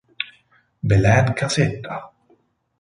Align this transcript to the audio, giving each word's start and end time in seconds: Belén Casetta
Belén 0.89 1.27
Casetta 1.37 1.95